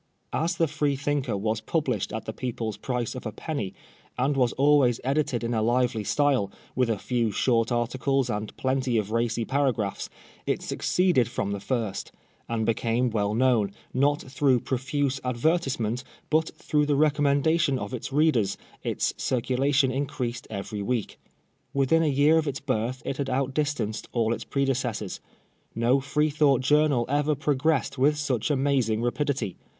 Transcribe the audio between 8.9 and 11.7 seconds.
of racy paragraphs, it succeeded from the